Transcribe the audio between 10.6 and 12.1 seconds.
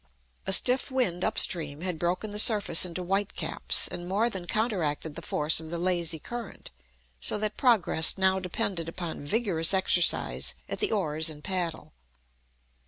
at the oars and paddle.